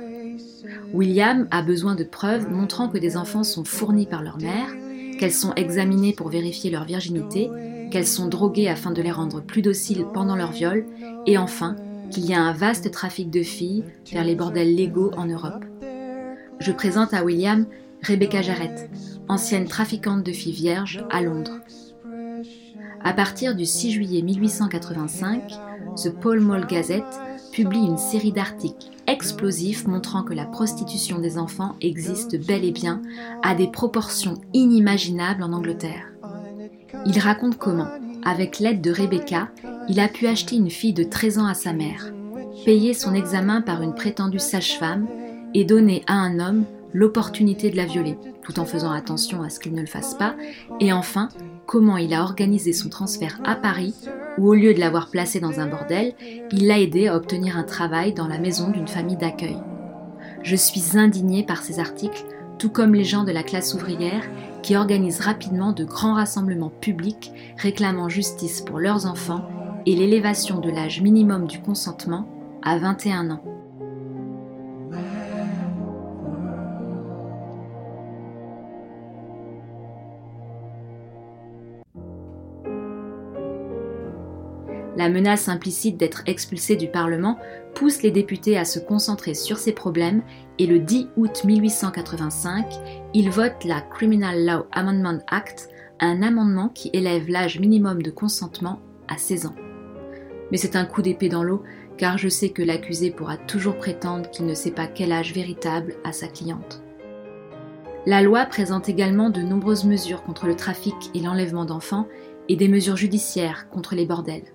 William 0.94 1.48
a 1.50 1.64
besoin 1.64 1.96
de 1.96 2.04
preuves 2.04 2.52
montrant 2.52 2.88
que 2.88 3.00
des 3.00 3.18
enfants 3.18 3.44
sont 3.44 3.64
fournis 3.64 4.06
par 4.06 4.22
leur 4.22 4.38
mère, 4.38 4.70
qu'elles 5.18 5.32
sont 5.32 5.56
examinées 5.56 6.14
pour 6.14 6.30
vérifier 6.30 6.70
leur 6.70 6.86
virginité, 6.86 7.50
qu'elles 7.90 8.06
sont 8.06 8.28
droguées 8.28 8.68
afin 8.68 8.92
de 8.92 9.02
les 9.02 9.12
rendre 9.12 9.42
plus 9.42 9.64
dociles 9.64 10.06
pendant 10.14 10.36
leur 10.36 10.52
viol, 10.52 10.86
et 11.26 11.40
enfin 11.40 11.76
qu'il 12.10 12.26
y 12.26 12.34
a 12.34 12.42
un 12.42 12.54
vaste 12.54 12.92
trafic 12.92 13.30
de 13.30 13.44
filles 13.44 13.84
vers 14.12 14.24
les 14.24 14.36
bordels 14.36 14.76
légaux 14.76 15.12
en 15.18 15.26
Europe. 15.26 15.64
Je 16.60 16.72
présente 16.72 17.14
à 17.14 17.24
William 17.24 17.66
Rebecca 18.02 18.42
Jarrett, 18.42 18.90
ancienne 19.28 19.68
trafiquante 19.68 20.24
de 20.24 20.32
filles 20.32 20.54
vierges 20.54 21.06
à 21.10 21.22
Londres. 21.22 21.60
À 23.04 23.14
partir 23.14 23.56
du 23.56 23.66
6 23.66 23.92
juillet 23.92 24.22
1885, 24.22 25.54
The 25.96 26.10
Paul 26.10 26.40
Mall 26.42 26.68
Gazette 26.68 27.20
publie 27.54 27.80
une 27.80 27.98
série 27.98 28.32
d'articles 28.32 28.90
explosifs 29.08 29.88
montrant 29.88 30.24
que 30.24 30.34
la 30.34 30.46
prostitution 30.46 31.20
des 31.20 31.38
enfants 31.38 31.76
existe 31.82 32.40
bel 32.46 32.64
et 32.64 32.72
bien 32.72 33.02
à 33.42 33.56
des 33.56 33.68
proportions 33.68 34.36
inimaginables 34.54 35.44
en 35.44 35.54
Angleterre. 35.54 36.12
Il 37.06 37.20
raconte 37.20 37.58
comment, 37.58 37.88
avec 38.24 38.60
l'aide 38.60 38.82
de 38.82 38.92
Rebecca, 38.92 39.50
il 39.90 40.00
a 40.00 40.08
pu 40.08 40.28
acheter 40.28 40.56
une 40.56 40.70
fille 40.70 40.94
de 40.94 41.04
13 41.04 41.40
ans 41.40 41.48
à 41.48 41.56
sa 41.56 41.74
mère, 41.74 42.14
payer 42.64 42.94
son 42.94 43.16
examen 43.16 43.62
par 43.62 43.82
une 43.82 43.96
prétendue 43.96 44.40
sage-femme 44.40 45.08
et 45.56 45.66
donner 45.66 46.04
à 46.06 46.14
un 46.14 46.40
homme 46.40 46.66
l'opportunité 46.94 47.72
de 47.72 47.78
la 47.78 47.86
violer, 47.86 48.16
tout 48.44 48.60
en 48.60 48.66
faisant 48.66 48.92
attention 48.92 49.42
à 49.42 49.50
ce 49.50 49.60
qu'il 49.60 49.74
ne 49.74 49.82
le 49.82 49.88
fasse 49.88 50.14
pas, 50.14 50.36
et 50.80 50.94
enfin, 50.94 51.30
comment 51.66 51.98
il 51.98 52.14
a 52.14 52.22
organisé 52.22 52.72
son 52.72 52.90
transfert 52.90 53.40
à 53.44 53.56
Paris, 53.56 53.96
où 54.38 54.50
au 54.50 54.54
lieu 54.54 54.76
de 54.76 54.80
l'avoir 54.80 55.10
placée 55.10 55.40
dans 55.40 55.60
un 55.60 55.68
bordel, 55.68 56.14
il 56.52 56.68
l'a 56.68 56.80
aidé 56.80 57.08
à 57.08 57.16
obtenir 57.16 57.58
un 57.58 57.64
travail 57.64 58.14
dans 58.14 58.28
la 58.28 58.38
maison 58.38 58.70
d'une 58.70 58.88
famille 58.88 59.18
d'accueil. 59.18 59.58
Je 60.44 60.56
suis 60.56 60.98
indignée 60.98 61.44
par 61.44 61.64
ces 61.64 61.80
articles, 61.80 62.26
tout 62.60 62.70
comme 62.70 62.94
les 62.94 63.04
gens 63.04 63.24
de 63.24 63.32
la 63.32 63.44
classe 63.44 63.74
ouvrière 63.74 64.24
qui 64.62 64.76
organisent 64.76 65.22
rapidement 65.22 65.72
de 65.72 65.84
grands 65.84 66.16
rassemblements 66.16 66.72
publics 66.82 67.32
réclamant 67.58 68.10
justice 68.10 68.62
pour 68.62 68.80
leurs 68.80 69.06
enfants 69.06 69.48
et 69.86 69.96
l'élévation 69.96 70.60
de 70.60 70.70
l'âge 70.70 71.02
minimum 71.02 71.48
du 71.48 71.60
consentement 71.62 72.28
à 72.62 72.78
21 72.78 73.32
ans. 73.32 73.44
La 84.98 85.08
menace 85.08 85.48
implicite 85.48 85.96
d'être 85.96 86.24
expulsé 86.26 86.76
du 86.76 86.90
Parlement 86.90 87.38
pousse 87.74 88.04
les 88.04 88.12
députés 88.12 88.58
à 88.58 88.66
se 88.66 88.80
concentrer 88.80 89.34
sur 89.34 89.58
ces 89.58 89.72
problèmes 89.72 90.24
et 90.58 90.68
le 90.68 90.80
10 90.80 91.08
août 91.16 91.44
1885, 91.46 92.66
ils 93.14 93.30
votent 93.30 93.64
la 93.64 93.80
Criminal 93.80 94.46
Law 94.46 94.66
Amendment 94.74 95.20
Act, 95.28 95.70
un 96.02 96.22
amendement 96.22 96.68
qui 96.68 96.90
élève 96.92 97.30
l'âge 97.30 97.62
minimum 97.62 98.02
de 98.02 98.12
consentement 98.12 98.82
à 99.08 99.18
16 99.18 99.46
ans 99.46 99.56
mais 100.52 100.58
c'est 100.58 100.76
un 100.76 100.86
coup 100.86 101.02
d'épée 101.02 101.30
dans 101.30 101.44
l'eau 101.44 101.64
car 101.98 102.18
je 102.18 102.30
sais 102.30 102.50
que 102.50 102.64
l'accusé 102.64 103.12
pourra 103.12 103.36
toujours 103.36 103.76
prétendre 103.76 104.30
qu'il 104.30 104.46
ne 104.46 104.54
sait 104.54 104.72
pas 104.72 104.88
quel 104.88 105.12
âge 105.12 105.34
véritable 105.34 105.96
a 106.06 106.14
sa 106.14 106.28
cliente. 106.28 106.82
La 108.06 108.22
loi 108.22 108.46
présente 108.46 108.88
également 108.88 109.30
de 109.30 109.42
nombreuses 109.42 109.84
mesures 109.84 110.24
contre 110.24 110.48
le 110.48 110.56
trafic 110.56 110.96
et 111.14 111.20
l'enlèvement 111.20 111.66
d'enfants 111.66 112.08
et 112.48 112.56
des 112.56 112.70
mesures 112.70 112.96
judiciaires 112.96 113.70
contre 113.70 113.96
les 113.96 114.06
bordels. 114.06 114.54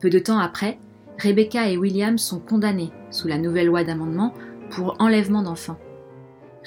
Peu 0.00 0.08
de 0.08 0.18
temps 0.18 0.38
après, 0.38 0.78
Rebecca 1.18 1.68
et 1.68 1.76
William 1.76 2.16
sont 2.16 2.40
condamnés 2.40 2.90
sous 3.10 3.28
la 3.28 3.38
nouvelle 3.38 3.66
loi 3.66 3.84
d'amendement 3.84 4.32
pour 4.70 4.96
enlèvement 4.98 5.42
d'enfants. 5.42 5.78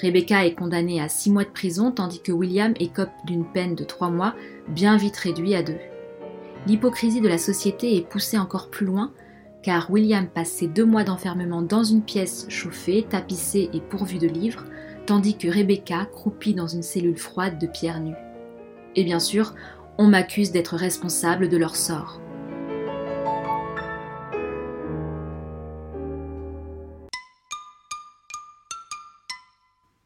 Rebecca 0.00 0.46
est 0.46 0.54
condamnée 0.54 1.00
à 1.00 1.08
six 1.08 1.30
mois 1.30 1.44
de 1.44 1.50
prison 1.50 1.90
tandis 1.90 2.22
que 2.22 2.32
William 2.32 2.74
écope 2.78 3.10
d'une 3.24 3.44
peine 3.44 3.74
de 3.74 3.84
trois 3.84 4.10
mois, 4.10 4.34
bien 4.68 4.96
vite 4.96 5.16
réduit 5.16 5.54
à 5.54 5.62
deux. 5.62 5.78
L'hypocrisie 6.66 7.20
de 7.20 7.28
la 7.28 7.38
société 7.38 7.96
est 7.96 8.08
poussée 8.08 8.38
encore 8.38 8.70
plus 8.70 8.86
loin, 8.86 9.12
car 9.62 9.88
William 9.88 10.26
passe 10.26 10.64
deux 10.64 10.84
mois 10.84 11.04
d'enfermement 11.04 11.62
dans 11.62 11.84
une 11.84 12.02
pièce 12.02 12.46
chauffée, 12.48 13.06
tapissée 13.08 13.70
et 13.72 13.80
pourvue 13.80 14.18
de 14.18 14.26
livres, 14.26 14.64
tandis 15.06 15.38
que 15.38 15.46
Rebecca 15.46 16.06
croupit 16.06 16.54
dans 16.54 16.66
une 16.66 16.82
cellule 16.82 17.18
froide 17.18 17.60
de 17.60 17.68
pierre 17.68 18.00
nue. 18.00 18.16
Et 18.96 19.04
bien 19.04 19.20
sûr, 19.20 19.54
on 19.96 20.08
m'accuse 20.08 20.50
d'être 20.50 20.74
responsable 20.74 21.48
de 21.48 21.56
leur 21.56 21.76
sort. 21.76 22.20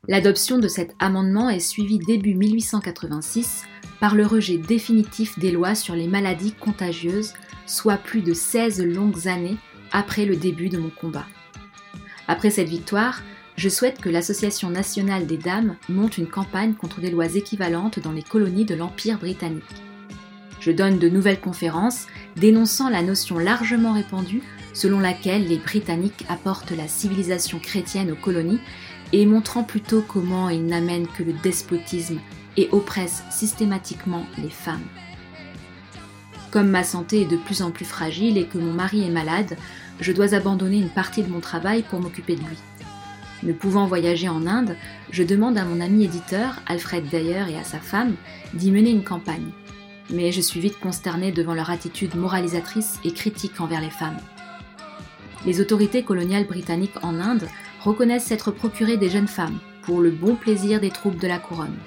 L'adoption 0.09 0.59
de 0.59 0.69
cet 0.69 0.95
amendement 0.99 1.49
est 1.49 1.61
suivie 1.61 2.01
début 2.01 2.35
1886 2.35 3.65
par 4.01 4.15
le 4.15 4.27
rejet 4.27 4.57
définitif 4.57 5.39
des 5.39 5.53
lois 5.53 5.75
sur 5.75 5.95
les 5.95 6.09
maladies 6.09 6.53
contagieuses, 6.53 7.35
soit 7.67 7.99
plus 7.99 8.23
de 8.23 8.33
16 8.33 8.83
longues 8.85 9.29
années 9.29 9.59
après 9.93 10.25
le 10.25 10.37
début 10.37 10.69
de 10.69 10.79
mon 10.79 10.91
combat. 10.91 11.27
Après 12.27 12.51
cette 12.51 12.69
victoire, 12.69 13.23
je 13.57 13.69
souhaite 13.69 14.01
que 14.01 14.09
l'Association 14.09 14.71
nationale 14.71 15.27
des 15.27 15.37
dames 15.37 15.77
monte 15.89 16.17
une 16.17 16.29
campagne 16.29 16.75
contre 16.75 17.01
des 17.01 17.11
lois 17.11 17.35
équivalentes 17.35 18.01
dans 18.01 18.13
les 18.13 18.23
colonies 18.23 18.65
de 18.65 18.75
l'Empire 18.75 19.19
britannique. 19.19 19.65
Je 20.61 20.71
donne 20.71 20.99
de 20.99 21.09
nouvelles 21.09 21.41
conférences 21.41 22.07
dénonçant 22.37 22.89
la 22.89 23.03
notion 23.03 23.39
largement 23.39 23.93
répandue 23.93 24.43
selon 24.73 25.01
laquelle 25.01 25.47
les 25.47 25.59
Britanniques 25.59 26.25
apportent 26.29 26.71
la 26.71 26.89
civilisation 26.89 27.59
chrétienne 27.59 28.13
aux 28.13 28.17
colonies 28.17 28.61
et 29.13 29.27
montrant 29.27 29.65
plutôt 29.65 30.03
comment 30.07 30.49
ils 30.49 30.65
n'amènent 30.65 31.09
que 31.09 31.23
le 31.23 31.33
despotisme 31.33 32.21
et 32.57 32.69
oppresse 32.73 33.23
systématiquement 33.31 34.27
les 34.39 34.51
femmes. 34.51 34.85
Comme 36.51 36.69
ma 36.69 36.83
santé 36.83 37.23
est 37.23 37.31
de 37.31 37.37
plus 37.37 37.63
en 37.63 37.71
plus 37.71 37.85
fragile 37.85 38.37
et 38.37 38.47
que 38.47 38.59
mon 38.59 38.73
mari 38.73 39.07
est 39.07 39.11
malade, 39.11 39.57
je 40.01 40.13
dois 40.13 40.35
abandonner 40.35 40.79
une 40.79 40.89
partie 40.89 41.23
de 41.23 41.31
mon 41.31 41.41
travail 41.41 41.83
pour 41.83 42.01
m'occuper 42.01 42.35
de 42.35 42.41
lui. 42.41 42.59
Ne 43.43 43.53
pouvant 43.53 43.87
voyager 43.87 44.29
en 44.29 44.47
Inde, 44.47 44.77
je 45.11 45.23
demande 45.23 45.57
à 45.57 45.65
mon 45.65 45.81
ami 45.81 46.05
éditeur, 46.05 46.61
Alfred 46.67 47.07
Dyer, 47.09 47.45
et 47.51 47.57
à 47.57 47.65
sa 47.65 47.79
femme 47.79 48.15
d'y 48.53 48.73
mener 48.73 48.91
une 48.91 49.05
campagne. 49.05 49.51
Mais 50.11 50.33
je 50.33 50.41
suis 50.41 50.61
vite 50.61 50.79
consternée 50.81 51.31
devant 51.31 51.55
leur 51.55 51.71
attitude 51.71 52.17
moralisatrice 52.17 52.99
et 53.05 53.13
critique 53.13 53.61
envers 53.61 53.81
les 53.81 53.91
femmes. 53.91 54.19
Les 55.47 55.61
autorités 55.61 56.03
coloniales 56.03 56.47
britanniques 56.47 57.03
en 57.03 57.19
Inde 57.21 57.49
reconnaissent 57.83 58.27
s'être 58.27 58.51
procuré 58.51 58.97
des 58.97 59.09
jeunes 59.09 59.29
femmes 59.29 59.59
pour 59.83 60.01
le 60.01 60.11
bon 60.11 60.35
plaisir 60.35 60.81
des 60.81 60.91
troupes 60.91 61.19
de 61.19 61.29
la 61.29 61.39
couronne 61.39 61.79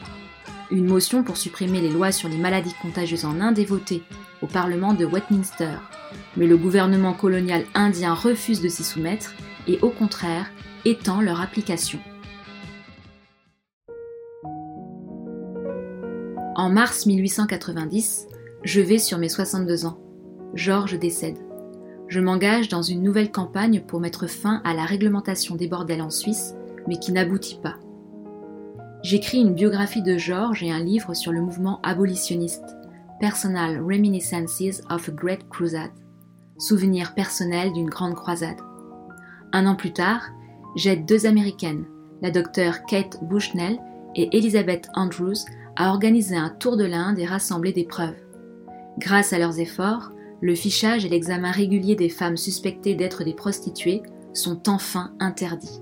Une 0.73 0.87
motion 0.87 1.21
pour 1.21 1.37
supprimer 1.37 1.81
les 1.81 1.91
lois 1.91 2.11
sur 2.11 2.27
les 2.27 2.37
maladies 2.37 2.73
contagieuses 2.81 3.25
en 3.25 3.39
Inde 3.39 3.59
est 3.59 3.63
votée 3.63 4.01
au 4.41 4.47
Parlement 4.47 4.95
de 4.95 5.05
Westminster, 5.05 5.77
mais 6.35 6.47
le 6.47 6.57
gouvernement 6.57 7.13
colonial 7.13 7.63
indien 7.75 8.15
refuse 8.15 8.59
de 8.59 8.69
s'y 8.69 8.83
soumettre 8.83 9.35
et 9.67 9.77
au 9.83 9.91
contraire 9.91 10.47
étend 10.83 11.21
leur 11.21 11.41
application. 11.41 11.99
En 16.55 16.71
mars 16.71 17.05
1890, 17.05 18.27
je 18.63 18.81
vais 18.81 18.97
sur 18.97 19.19
mes 19.19 19.29
62 19.29 19.85
ans. 19.85 19.99
Georges 20.55 20.97
décède. 20.97 21.37
Je 22.07 22.19
m'engage 22.19 22.67
dans 22.67 22.81
une 22.81 23.03
nouvelle 23.03 23.31
campagne 23.31 23.81
pour 23.81 23.99
mettre 23.99 24.25
fin 24.25 24.59
à 24.65 24.73
la 24.73 24.85
réglementation 24.85 25.55
des 25.55 25.67
bordels 25.67 26.01
en 26.01 26.09
Suisse, 26.09 26.55
mais 26.87 26.97
qui 26.97 27.11
n'aboutit 27.11 27.59
pas. 27.61 27.75
J'écris 29.03 29.39
une 29.39 29.53
biographie 29.53 30.01
de 30.01 30.17
Georges 30.17 30.63
et 30.63 30.71
un 30.71 30.79
livre 30.79 31.13
sur 31.13 31.33
le 31.33 31.41
mouvement 31.41 31.81
abolitionniste, 31.83 32.77
Personal 33.19 33.81
Reminiscences 33.81 34.81
of 34.89 35.09
a 35.09 35.11
Great 35.11 35.49
Crusade, 35.49 35.91
souvenir 36.57 37.13
personnel 37.13 37.73
d'une 37.73 37.89
grande 37.89 38.15
croisade. 38.15 38.61
Un 39.51 39.67
an 39.67 39.75
plus 39.75 39.91
tard, 39.91 40.29
j'aide 40.77 41.05
deux 41.05 41.25
Américaines, 41.25 41.83
la 42.21 42.31
docteure 42.31 42.85
Kate 42.85 43.21
Bushnell 43.23 43.77
et 44.15 44.29
Elizabeth 44.37 44.87
Andrews, 44.93 45.43
à 45.75 45.89
organiser 45.89 46.37
un 46.37 46.49
tour 46.49 46.77
de 46.77 46.85
l'Inde 46.85 47.19
et 47.19 47.25
rassembler 47.25 47.73
des 47.73 47.85
preuves. 47.85 48.15
Grâce 48.99 49.33
à 49.33 49.37
leurs 49.37 49.59
efforts, 49.59 50.11
le 50.39 50.55
fichage 50.55 51.03
et 51.03 51.09
l'examen 51.09 51.51
régulier 51.51 51.97
des 51.97 52.09
femmes 52.09 52.37
suspectées 52.37 52.95
d'être 52.95 53.25
des 53.25 53.33
prostituées 53.33 54.01
sont 54.33 54.69
enfin 54.69 55.11
interdits. 55.19 55.81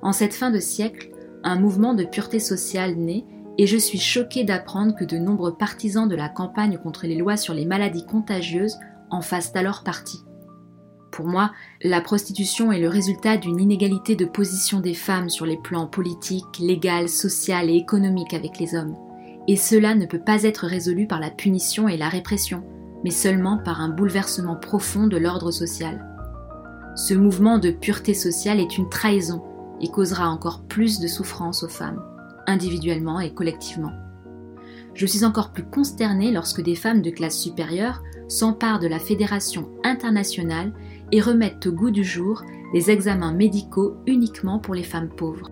En 0.00 0.12
cette 0.12 0.34
fin 0.34 0.50
de 0.50 0.58
siècle, 0.58 1.10
un 1.44 1.58
mouvement 1.58 1.94
de 1.94 2.04
pureté 2.04 2.38
sociale 2.38 2.94
naît 2.96 3.24
et 3.58 3.66
je 3.66 3.76
suis 3.76 3.98
choquée 3.98 4.44
d'apprendre 4.44 4.94
que 4.94 5.04
de 5.04 5.18
nombreux 5.18 5.54
partisans 5.54 6.08
de 6.08 6.16
la 6.16 6.28
campagne 6.28 6.78
contre 6.78 7.06
les 7.06 7.16
lois 7.16 7.36
sur 7.36 7.54
les 7.54 7.66
maladies 7.66 8.06
contagieuses 8.06 8.78
en 9.10 9.20
fassent 9.20 9.54
alors 9.54 9.82
partie. 9.84 10.24
Pour 11.10 11.26
moi, 11.26 11.52
la 11.82 12.00
prostitution 12.00 12.72
est 12.72 12.80
le 12.80 12.88
résultat 12.88 13.36
d'une 13.36 13.60
inégalité 13.60 14.16
de 14.16 14.24
position 14.24 14.80
des 14.80 14.94
femmes 14.94 15.28
sur 15.28 15.44
les 15.44 15.58
plans 15.58 15.86
politiques, 15.86 16.58
légal, 16.58 17.10
social 17.10 17.68
et 17.68 17.74
économique 17.74 18.32
avec 18.32 18.58
les 18.58 18.74
hommes. 18.74 18.96
Et 19.46 19.56
cela 19.56 19.94
ne 19.94 20.06
peut 20.06 20.22
pas 20.24 20.44
être 20.44 20.66
résolu 20.66 21.06
par 21.06 21.20
la 21.20 21.28
punition 21.28 21.86
et 21.88 21.98
la 21.98 22.08
répression, 22.08 22.64
mais 23.04 23.10
seulement 23.10 23.58
par 23.58 23.82
un 23.82 23.90
bouleversement 23.90 24.56
profond 24.56 25.06
de 25.06 25.18
l'ordre 25.18 25.50
social. 25.50 26.02
Ce 26.96 27.12
mouvement 27.12 27.58
de 27.58 27.70
pureté 27.70 28.14
sociale 28.14 28.60
est 28.60 28.78
une 28.78 28.88
trahison 28.88 29.42
et 29.82 29.88
causera 29.88 30.28
encore 30.28 30.62
plus 30.62 31.00
de 31.00 31.08
souffrance 31.08 31.62
aux 31.62 31.68
femmes, 31.68 32.02
individuellement 32.46 33.20
et 33.20 33.34
collectivement. 33.34 33.92
Je 34.94 35.06
suis 35.06 35.24
encore 35.24 35.52
plus 35.52 35.64
consternée 35.64 36.32
lorsque 36.32 36.62
des 36.62 36.74
femmes 36.74 37.02
de 37.02 37.10
classe 37.10 37.38
supérieure 37.38 38.02
s'emparent 38.28 38.78
de 38.78 38.86
la 38.86 38.98
Fédération 38.98 39.70
internationale 39.84 40.72
et 41.10 41.20
remettent 41.20 41.66
au 41.66 41.72
goût 41.72 41.90
du 41.90 42.04
jour 42.04 42.42
des 42.72 42.90
examens 42.90 43.32
médicaux 43.32 43.96
uniquement 44.06 44.58
pour 44.58 44.74
les 44.74 44.82
femmes 44.82 45.08
pauvres. 45.08 45.50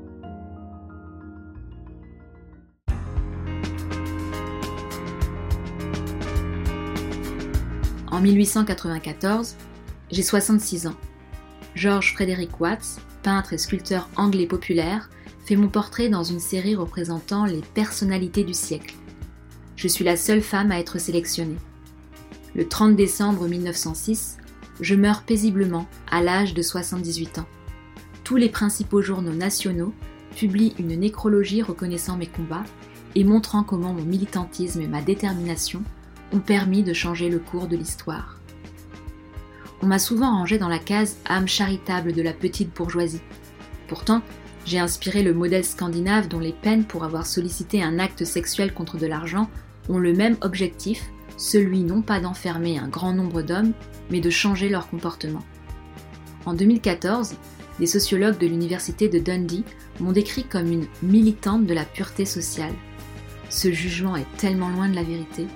En 8.11 8.21
1894, 8.21 9.57
j'ai 10.11 10.23
66 10.23 10.87
ans. 10.87 10.97
George 11.75 12.13
Frederick 12.15 12.61
Watts, 12.61 13.01
peintre 13.23 13.53
et 13.53 13.59
sculpteur 13.59 14.09
anglais 14.17 14.47
populaire, 14.47 15.11
fait 15.45 15.57
mon 15.57 15.69
portrait 15.69 16.09
dans 16.09 16.23
une 16.23 16.41
série 16.41 16.77
représentant 16.77 17.45
les 17.45 17.61
personnalités 17.75 18.45
du 18.45 18.55
siècle. 18.55 18.95
Je 19.77 19.89
suis 19.89 20.05
la 20.05 20.17
seule 20.17 20.43
femme 20.43 20.71
à 20.73 20.79
être 20.79 20.99
sélectionnée. 20.99 21.59
Le 22.55 22.69
30 22.69 22.97
décembre 22.97 23.49
1906, 23.49 24.39
je 24.81 24.95
meurs 24.95 25.23
paisiblement 25.23 25.87
à 26.11 26.23
l'âge 26.23 26.55
de 26.55 26.63
78 26.63 27.39
ans. 27.39 27.47
Tous 28.25 28.37
les 28.37 28.49
principaux 28.49 29.03
journaux 29.03 29.33
nationaux 29.33 29.95
publient 30.37 30.75
une 30.79 30.99
nécrologie 30.99 31.63
reconnaissant 31.63 32.17
mes 32.17 32.27
combats 32.27 32.65
et 33.15 33.25
montrant 33.25 33.63
comment 33.63 33.93
mon 33.93 34.05
militantisme 34.05 34.81
et 34.81 34.89
ma 34.89 35.03
détermination 35.03 35.83
ont 36.33 36.41
permis 36.41 36.83
de 36.83 36.93
changer 36.93 37.29
le 37.29 37.39
cours 37.39 37.67
de 37.67 37.77
l'histoire. 37.77 38.40
On 39.83 39.87
m'a 39.87 39.99
souvent 39.99 40.31
rangé 40.31 40.59
dans 40.59 40.69
la 40.69 40.79
case 40.79 41.17
âme 41.27 41.49
charitable 41.49 42.13
de 42.13 42.23
la 42.23 42.33
petite 42.33 42.75
bourgeoisie. 42.75 43.23
Pourtant, 43.89 44.23
j'ai 44.67 44.79
inspiré 44.79 45.23
le 45.23 45.33
modèle 45.33 45.65
scandinave 45.65 46.29
dont 46.29 46.39
les 46.39 46.53
peines 46.53 46.85
pour 46.85 47.05
avoir 47.05 47.27
sollicité 47.27 47.83
un 47.83 47.99
acte 47.99 48.25
sexuel 48.25 48.75
contre 48.75 48.99
de 48.99 49.07
l'argent 49.07 49.49
ont 49.89 49.99
le 49.99 50.13
même 50.13 50.37
objectif, 50.43 51.11
celui 51.39 51.81
non 51.81 52.03
pas 52.03 52.21
d'enfermer 52.21 52.79
un 52.79 52.89
grand 52.89 53.15
nombre 53.15 53.43
d'hommes, 53.43 53.73
mais 54.11 54.21
de 54.21 54.31
changer 54.31 54.69
leur 54.69 54.89
comportement. 54.89 55.43
En 56.45 56.53
2014, 56.53 57.35
des 57.79 57.87
sociologues 57.87 58.39
de 58.39 58.47
l'université 58.47 59.09
de 59.09 59.19
Dundee 59.19 59.65
m'ont 59.99 60.13
décrit 60.13 60.45
comme 60.45 60.71
une 60.71 60.87
militante 61.03 61.65
de 61.65 61.75
la 61.75 61.85
pureté 61.85 62.27
sociale. 62.27 62.75
Ce 63.49 63.73
jugement 63.73 64.17
est 64.17 64.37
tellement 64.37 64.69
loin 64.69 64.89
de 64.89 64.95
la 64.95 65.03
vérité. 65.03 65.47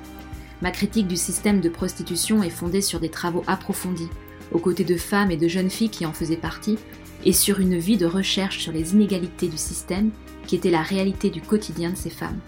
Ma 0.65 0.71
critique 0.71 1.09
du 1.09 1.19
système 1.19 1.61
de 1.61 1.69
prostitution 1.69 2.43
est 2.43 2.49
fondée 2.49 2.81
sur 2.81 2.99
des 2.99 3.11
travaux 3.11 3.45
approfondis, 3.47 4.09
aux 4.51 4.59
côtés 4.59 4.85
de 4.85 4.97
femmes 4.97 5.31
et 5.31 5.37
de 5.37 5.47
jeunes 5.47 5.69
filles 5.69 5.91
qui 5.91 6.07
en 6.07 6.15
faisaient 6.15 6.39
partie, 6.39 6.79
et 7.27 7.35
sur 7.35 7.61
une 7.61 7.77
vie 7.77 7.99
de 7.99 8.07
recherche 8.07 8.61
sur 8.61 8.73
les 8.73 8.95
inégalités 8.95 9.49
du 9.49 9.59
système 9.59 10.11
qui 10.47 10.57
était 10.57 10.71
la 10.71 10.81
réalité 10.81 11.29
du 11.29 11.43
quotidien 11.43 11.91
de 11.91 11.99
ces 11.99 12.09
femmes. 12.09 12.39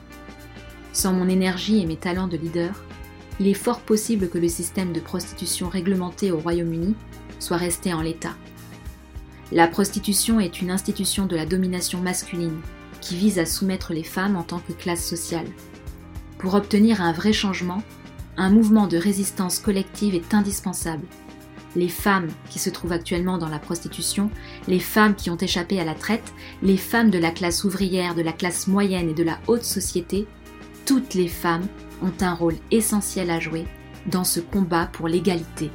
Sans 0.95 1.13
mon 1.13 1.29
énergie 1.29 1.83
et 1.83 1.85
mes 1.85 1.99
talents 1.99 2.27
de 2.27 2.39
leader, 2.39 2.83
il 3.39 3.49
est 3.49 3.53
fort 3.53 3.81
possible 3.81 4.31
que 4.31 4.39
le 4.39 4.49
système 4.49 4.95
de 4.95 5.01
prostitution 5.01 5.69
réglementé 5.69 6.33
au 6.33 6.39
Royaume-Uni 6.39 6.95
soit 7.39 7.59
resté 7.59 7.93
en 7.93 8.01
l'état. 8.01 8.35
La 9.53 9.69
prostitution 9.69 10.41
est 10.41 10.63
une 10.63 10.71
institution 10.71 11.27
de 11.27 11.37
la 11.37 11.45
domination 11.45 12.01
masculine 12.01 12.61
qui 13.03 13.15
vise 13.15 13.39
à 13.39 13.45
soumettre 13.45 13.93
les 13.93 14.05
femmes 14.05 14.37
en 14.37 14.43
tant 14.43 14.61
que 14.61 14.73
classe 14.73 15.05
sociale. 15.07 15.49
Pour 16.39 16.55
obtenir 16.55 17.03
un 17.03 17.13
vrai 17.13 17.35
changement, 17.35 17.83
un 18.37 18.51
mouvement 18.51 18.87
de 18.87 18.97
résistance 18.97 19.59
collective 19.59 20.15
est 20.15 20.35
indispensable. 20.35 21.07
Les 21.75 21.89
femmes 21.89 22.29
qui 22.49 22.59
se 22.59 22.71
trouvent 22.71 22.93
actuellement 22.93 23.39
dans 23.39 23.49
la 23.49 23.59
prostitution, 23.59 24.31
les 24.67 24.81
femmes 24.81 25.15
qui 25.15 25.31
ont 25.31 25.37
échappé 25.37 25.79
à 25.79 25.85
la 25.85 25.95
traite, 25.95 26.33
les 26.63 26.77
femmes 26.77 27.11
de 27.11 27.19
la 27.19 27.31
classe 27.31 27.65
ouvrière, 27.65 28.15
de 28.15 28.23
la 28.23 28.33
classe 28.33 28.67
moyenne 28.67 29.11
et 29.11 29.15
de 29.15 29.23
la 29.23 29.39
haute 29.47 29.65
société, 29.65 30.27
toutes 30.87 31.15
les 31.15 31.29
femmes 31.29 31.67
ont 32.03 32.13
un 32.21 32.35
rôle 32.35 32.57
essentiel 32.71 33.31
à 33.31 33.41
jouer 33.41 33.67
dans 34.07 34.25
ce 34.25 34.41
combat 34.41 34.87
pour 34.87 35.09
l'égalité. 35.09 35.71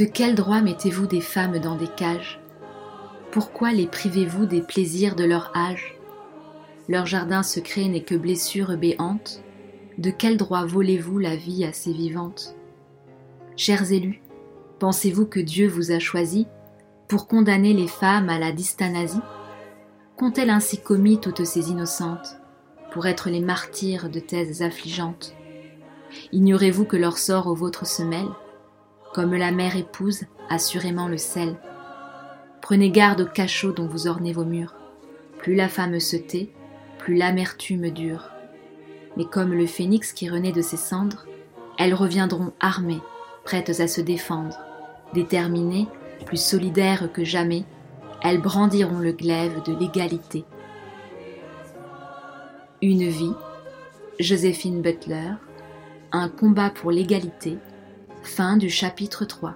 De 0.00 0.06
quel 0.06 0.34
droit 0.34 0.62
mettez-vous 0.62 1.06
des 1.06 1.20
femmes 1.20 1.58
dans 1.58 1.76
des 1.76 1.86
cages? 1.86 2.40
Pourquoi 3.32 3.70
les 3.70 3.86
privez-vous 3.86 4.46
des 4.46 4.62
plaisirs 4.62 5.14
de 5.14 5.24
leur 5.24 5.54
âge? 5.54 5.94
Leur 6.88 7.04
jardin 7.04 7.42
secret 7.42 7.84
n'est 7.84 8.02
que 8.02 8.14
blessure 8.14 8.78
béante. 8.78 9.42
De 9.98 10.08
quel 10.08 10.38
droit 10.38 10.64
volez-vous 10.64 11.18
la 11.18 11.36
vie 11.36 11.66
à 11.66 11.74
ces 11.74 11.92
vivantes? 11.92 12.56
Chers 13.58 13.92
élus, 13.92 14.22
pensez-vous 14.78 15.26
que 15.26 15.38
Dieu 15.38 15.68
vous 15.68 15.92
a 15.92 15.98
choisis 15.98 16.46
pour 17.06 17.28
condamner 17.28 17.74
les 17.74 17.88
femmes 17.88 18.30
à 18.30 18.38
la 18.38 18.52
dystanasie 18.52 19.20
Qu'ont-elles 20.16 20.48
ainsi 20.48 20.80
commis 20.80 21.20
toutes 21.20 21.44
ces 21.44 21.68
innocentes 21.68 22.40
pour 22.90 23.06
être 23.06 23.28
les 23.28 23.42
martyrs 23.42 24.08
de 24.08 24.20
thèses 24.20 24.62
affligeantes? 24.62 25.34
Ignorez-vous 26.32 26.86
que 26.86 26.96
leur 26.96 27.18
sort 27.18 27.48
au 27.48 27.54
vôtre 27.54 27.86
se 27.86 28.02
comme 29.12 29.34
la 29.34 29.50
mère 29.50 29.76
épouse 29.76 30.24
assurément 30.48 31.08
le 31.08 31.18
sel. 31.18 31.56
Prenez 32.60 32.90
garde 32.90 33.22
au 33.22 33.26
cachot 33.26 33.72
dont 33.72 33.86
vous 33.86 34.06
ornez 34.06 34.32
vos 34.32 34.44
murs. 34.44 34.74
Plus 35.38 35.54
la 35.54 35.68
femme 35.68 35.98
se 35.98 36.16
tait, 36.16 36.50
plus 36.98 37.16
l'amertume 37.16 37.90
dure. 37.90 38.30
Mais 39.16 39.24
comme 39.24 39.52
le 39.52 39.66
phénix 39.66 40.12
qui 40.12 40.28
renaît 40.28 40.52
de 40.52 40.62
ses 40.62 40.76
cendres, 40.76 41.26
elles 41.78 41.94
reviendront 41.94 42.52
armées, 42.60 43.00
prêtes 43.44 43.80
à 43.80 43.88
se 43.88 44.00
défendre. 44.00 44.58
Déterminées, 45.14 45.88
plus 46.26 46.40
solidaires 46.40 47.10
que 47.12 47.24
jamais, 47.24 47.64
elles 48.22 48.40
brandiront 48.40 48.98
le 48.98 49.12
glaive 49.12 49.62
de 49.64 49.74
l'égalité. 49.74 50.44
Une 52.82 53.08
vie, 53.08 53.32
Joséphine 54.18 54.82
Butler, 54.82 55.32
un 56.12 56.28
combat 56.28 56.70
pour 56.70 56.90
l'égalité, 56.90 57.58
fin 58.22 58.56
du 58.56 58.70
chapitre 58.70 59.24
3. 59.24 59.54